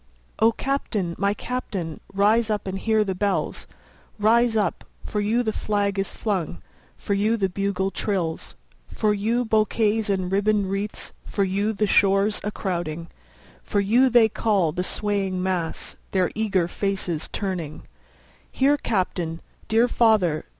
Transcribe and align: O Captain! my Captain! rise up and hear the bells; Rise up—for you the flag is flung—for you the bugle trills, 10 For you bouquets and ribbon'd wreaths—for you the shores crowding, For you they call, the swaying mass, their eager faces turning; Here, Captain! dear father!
O 0.39 0.51
Captain! 0.51 1.13
my 1.19 1.35
Captain! 1.35 1.99
rise 2.11 2.49
up 2.49 2.65
and 2.65 2.79
hear 2.79 3.03
the 3.03 3.13
bells; 3.13 3.67
Rise 4.17 4.57
up—for 4.57 5.21
you 5.21 5.43
the 5.43 5.53
flag 5.53 5.99
is 5.99 6.11
flung—for 6.11 7.13
you 7.13 7.37
the 7.37 7.49
bugle 7.49 7.91
trills, 7.91 8.55
10 8.89 8.95
For 8.97 9.13
you 9.13 9.45
bouquets 9.45 10.09
and 10.09 10.31
ribbon'd 10.31 10.71
wreaths—for 10.71 11.43
you 11.43 11.71
the 11.71 11.85
shores 11.85 12.41
crowding, 12.55 13.09
For 13.61 13.79
you 13.79 14.09
they 14.09 14.27
call, 14.27 14.71
the 14.71 14.83
swaying 14.83 15.43
mass, 15.43 15.97
their 16.09 16.31
eager 16.33 16.67
faces 16.67 17.29
turning; 17.31 17.83
Here, 18.51 18.77
Captain! 18.77 19.39
dear 19.67 19.87
father! 19.87 20.45